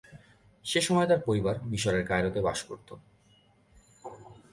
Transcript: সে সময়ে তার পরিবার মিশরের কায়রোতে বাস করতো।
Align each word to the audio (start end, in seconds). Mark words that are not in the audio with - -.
সে 0.65 0.79
সময়ে 0.81 1.07
তার 1.07 1.21
পরিবার 1.25 1.55
মিশরের 1.65 2.03
কায়রোতে 2.07 2.39
বাস 2.41 2.59
করতো। 2.63 2.93